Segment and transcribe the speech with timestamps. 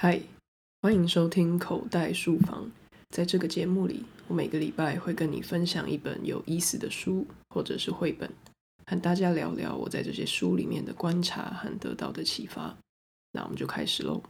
[0.00, 0.20] 嗨，
[0.80, 2.70] 欢迎收听口袋书房。
[3.10, 8.30] 在这个节目里，我每个礼拜会跟你分享一本有意思的书或者是绘本，
[8.86, 12.72] 和大家聊聊我在这些书里面的观察和得到的启发。
[13.32, 14.22] 那我们就开始喽。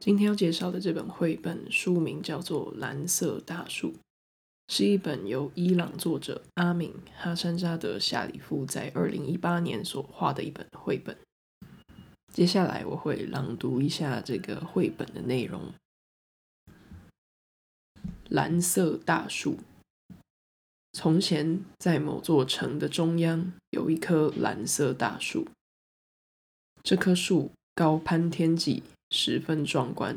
[0.00, 3.88] 今天要介绍的这本绘本书名叫做《蓝色大树》，
[4.68, 11.14] 是一本由伊朗作者阿敏哈山扎德夏里夫在二零一八年所画的一本绘本。
[12.32, 15.74] 接下来我会朗读一下这个绘本的内容。
[18.30, 19.58] 蓝色大树。
[20.92, 25.46] 从前，在某座城的中央有一棵蓝色大树，
[26.82, 28.82] 这棵树高攀天际。
[29.10, 30.16] 十分壮观，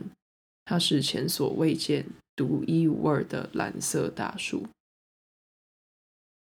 [0.65, 2.05] 它是前所未见、
[2.35, 4.67] 独一无二的蓝色大树。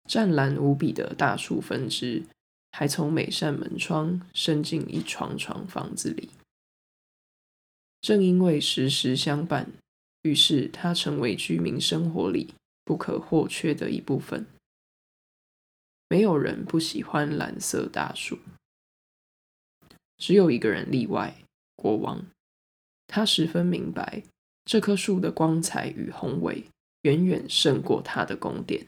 [0.09, 2.25] 湛蓝无比的大树分支，
[2.73, 6.31] 还从每扇门窗伸进一幢幢房子里。
[8.01, 9.71] 正因为时时相伴，
[10.23, 12.55] 于是它成为居民生活里
[12.85, 14.47] 不可或缺的一部分。
[16.09, 18.41] 没有人不喜欢蓝色大树，
[20.17, 21.37] 只有一个人例外——
[21.77, 22.27] 国王。
[23.13, 24.23] 他十分明白，
[24.65, 26.65] 这棵树的光彩与宏伟
[27.03, 28.87] 远远胜过他的宫殿。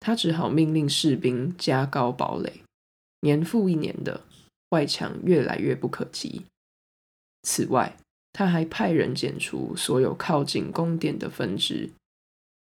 [0.00, 2.64] 他只好命令士兵加高堡垒，
[3.20, 4.24] 年复一年的
[4.70, 6.42] 外墙越来越不可及。
[7.42, 7.96] 此外，
[8.32, 11.88] 他还派人剪除所有靠近宫殿的分支。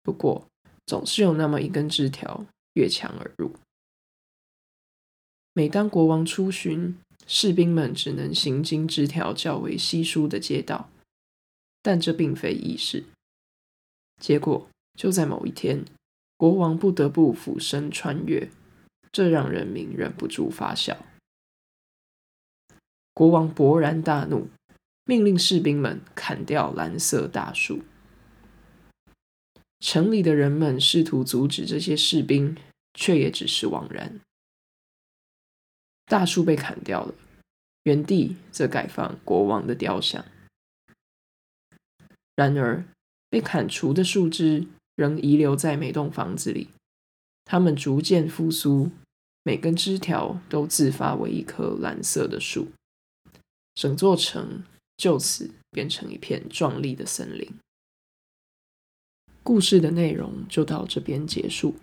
[0.03, 0.47] 不过，
[0.87, 3.55] 总是有那么一根枝条越墙而入。
[5.53, 10.91] 每当国王出巡，士兵们只能行经枝条较为稀疏的街道，
[11.83, 13.05] 但这并非易事。
[14.21, 15.85] 结果就在某一天，
[16.37, 18.49] 国王不得不俯身穿越，
[19.11, 21.05] 这让人民忍不住发笑。
[23.13, 24.49] 国王勃然大怒，
[25.05, 27.83] 命令士兵们砍掉蓝色大树。
[29.81, 32.57] 城里的人们试图阻止这些士兵，
[32.95, 34.21] 却也只是枉然。
[36.07, 37.15] 大树被砍掉了，
[37.83, 40.25] 原地则改放国王的雕像。
[42.37, 42.85] 然而，
[43.29, 46.69] 被砍除的树枝仍遗留在每栋房子里，
[47.45, 48.93] 它们逐渐复苏，
[49.43, 52.69] 每根枝条都自发为一棵蓝色的树，
[53.75, 54.63] 整座城
[54.97, 57.53] 就此变成一片壮丽的森林。
[59.43, 61.75] 故事的内容就到这边结束。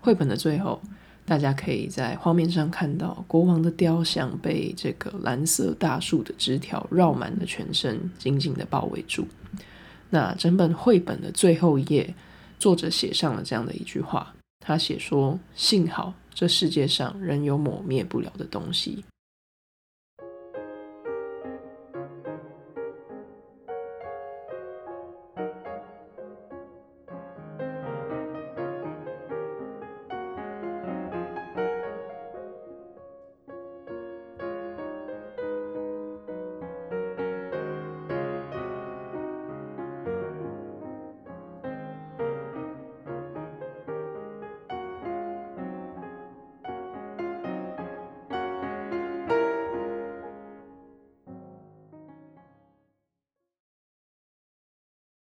[0.00, 0.80] 绘本的最后。
[1.24, 9.26] 大家可以在画面上看到国王的雕像被这个蓝色大树的枝条绕满了全身，紧紧地包围住。
[10.10, 12.12] 那整本绘本的最后一页，
[12.58, 19.04] 作者写上了这样的一句话：他写说，幸好这世界上仍有抹灭不了的东西。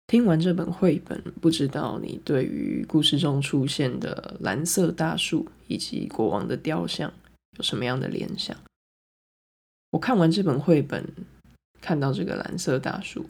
[0.07, 7.13] 听完这本绘本，不知道你对于故事中出现的蓝色大树以及国王的雕像
[7.57, 8.57] 有什么样的联想？
[9.91, 11.09] 我看完这本绘本，
[11.81, 13.25] 看到这个蓝色大树，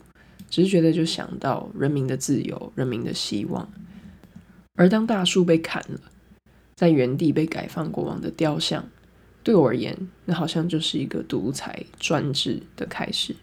[0.49, 3.71] 直觉的就想到人民的自由、人民的希望。
[4.73, 6.01] 而当大树被砍了，
[6.75, 8.85] 在原地被改放国王的雕像，
[9.43, 13.33] 对我而言，那好像就是一个独裁专制的开始。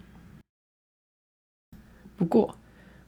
[2.16, 2.56] 不过，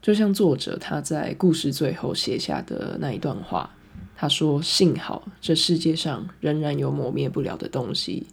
[0.05, 3.75] 就像作者他在故事最后写下的那一段话，
[4.15, 8.27] 他说：“幸好这世界上仍然有磨灭不了的东西。”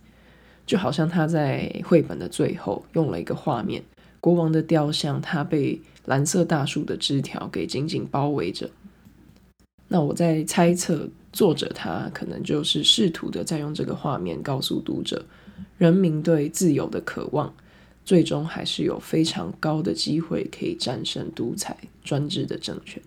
[0.67, 3.81] 就好像他在绘本的最后用了一个画面，
[4.19, 8.69] 国王的雕像，他被蓝色大树的枝条给紧紧包围着。
[9.87, 15.23] 那我在猜测，作者他可能就是试图的在用这个画面告诉读者，
[15.77, 17.53] 人民对自由的渴望。
[18.03, 23.01] 最终还是有非常高的机会可以战胜独裁专制的政权。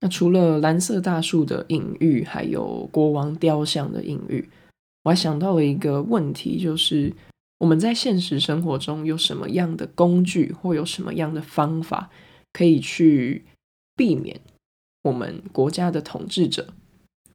[0.00, 4.48] 那除了蓝色大树的隐喻，还有国王雕像的隐喻，
[5.02, 7.12] 我还想到了一个问题，就是
[7.58, 12.10] 我们在现实生活中有什么样的工具，或有什么样的方法，
[12.52, 13.44] 可以去
[13.96, 14.40] 避免
[15.02, 16.72] 我们国家的统治者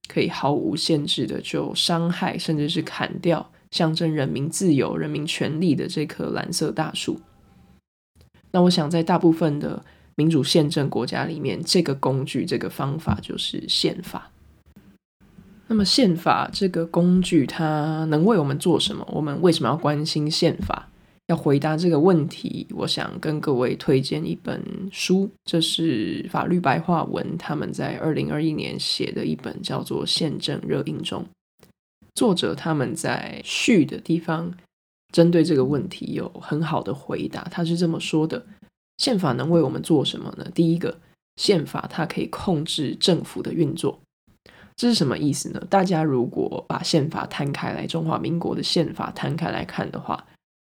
[0.08, 7.20] 可以毫无限制的就伤害，甚至是砍掉象征人民自由、人民权利的这棵蓝色大树？
[8.52, 9.84] 那我想，在大部分的
[10.16, 14.32] 民主宪政国家里面，这个工具、这个方法就是宪法。
[15.68, 19.08] 那么，宪法这个工具它能为我们做什么？
[19.12, 20.90] 我们为什么要关心宪法？
[21.28, 24.62] 要回答这个问题，我想跟各位推荐一本
[24.92, 31.24] 书，这是法律白话文他们在二零二一年写的一本，叫做《宪政热映中》。
[32.14, 34.54] 作者他们在序的地方。
[35.14, 38.44] 针对这个问题有很好的回答，他是这么说的：
[38.98, 40.50] 宪法能为我们做什么呢？
[40.54, 41.00] 第一个，
[41.36, 44.00] 宪法它可以控制政府的运作，
[44.76, 45.66] 这是什么意思呢？
[45.70, 50.26] 大家如果把宪法摊开来，中华民国的宪法摊开来看的话，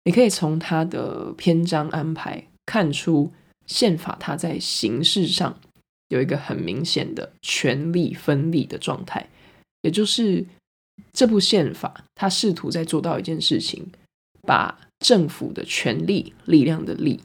[0.05, 3.33] 你可以从它的篇章安排看出，
[3.67, 5.59] 宪法它在形式上
[6.09, 9.29] 有一个很明显的权力分立的状态，
[9.83, 10.45] 也就是
[11.13, 13.87] 这部宪法它试图在做到一件事情。
[14.47, 17.19] 把政府的权力、力量的力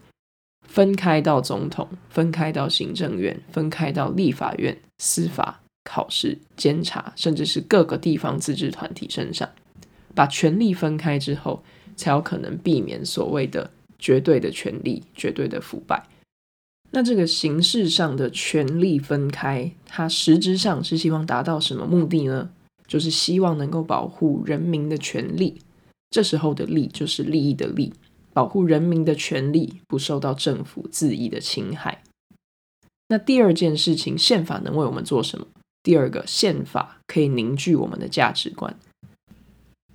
[0.69, 9.49] 分开到总统，分开到行政院，分开到立法院、司法、考试、监察，甚至是各个地方自治团体身上。
[10.13, 11.63] 把权力分开之后，
[11.95, 16.07] 才有可能避免所谓的绝对的权力、绝对的腐败。
[16.91, 22.49] 那这个形式上的权力分开，它实质上是希望达到什么目的呢？
[22.87, 25.59] 就是希望能够保护人民的权利。
[26.11, 27.93] 这时候的利就是利益的利，
[28.33, 32.03] 保护人民的权利不受到政府恣意的侵害。
[33.07, 35.47] 那第二件事情，宪法能为我们做什么？
[35.83, 38.75] 第二个，宪法可以凝聚我们的价值观。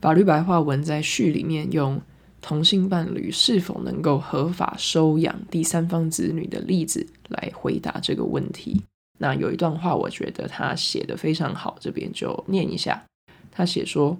[0.00, 2.00] 法律白话文在序里面用
[2.40, 8.82] 同性伴侣是否能够合法收养第三方子女的例子来回答这个问题。
[9.18, 13.04] 那有一段话，我觉得他写的非常好，这边就念一下。
[13.50, 14.18] 他写说。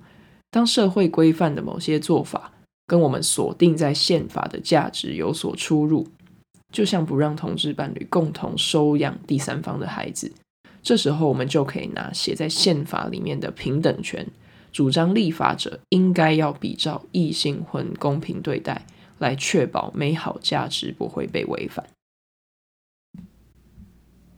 [0.51, 2.53] 当社会规范的某些做法
[2.87, 6.07] 跟我们锁定在宪法的价值有所出入，
[6.73, 10.33] 就像不让同志伴侣共同收养第三方的孩子，
[10.83, 14.27] 这时候我们就可以拿写在宪法里面的平等权，
[14.73, 18.87] 主张立法者应该要比照异性婚公平对待，
[19.19, 21.87] 来确保美好价值不会被违反。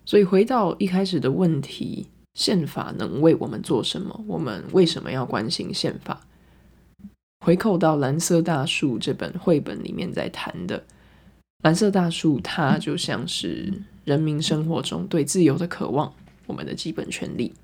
[0.05, 2.09] 所以回到一开始的问题。
[2.37, 4.23] 宪法能为我们做什么？
[4.27, 6.21] 我们为什么要关心宪法？
[7.45, 10.85] 回扣到《蓝色大树》这本绘本里面在谈的，
[11.63, 13.73] 蓝色大树它就像是
[14.05, 16.13] 人民生活中对自由的渴望，
[16.47, 17.55] 我们的基本权利。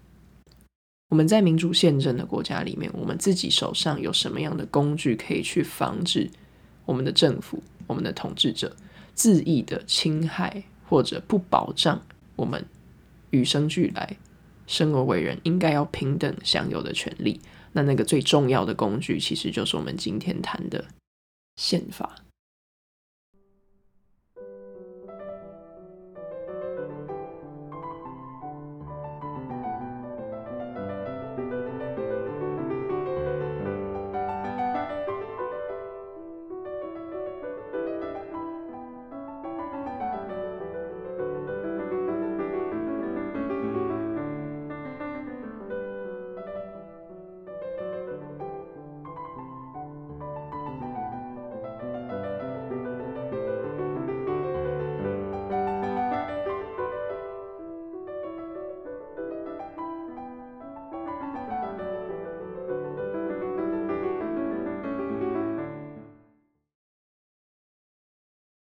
[1.08, 6.30] 我们在民主宪政的国家里面，我们自己手上有什么样的工具可以去防止
[6.86, 8.74] 我们的政府、我们的统治者
[9.14, 12.00] 恣意的侵害或者不保障
[12.36, 12.64] 我们
[13.30, 14.16] 与生俱来？
[14.66, 17.40] 生而为人，应该要平等享有的权利。
[17.72, 20.84] 那那个最重要的工具，其实就是我们今天谈的
[21.56, 22.21] 宪法。